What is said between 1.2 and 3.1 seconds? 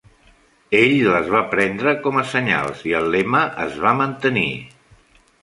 va prendre com a senyals i